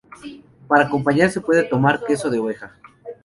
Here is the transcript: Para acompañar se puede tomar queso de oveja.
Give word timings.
Para 0.67 0.85
acompañar 0.85 1.29
se 1.29 1.41
puede 1.41 1.61
tomar 1.63 2.03
queso 2.03 2.31
de 2.31 2.39
oveja. 2.39 2.75